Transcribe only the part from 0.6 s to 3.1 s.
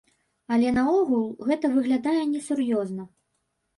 наогул, гэта выглядае несур'ёзна.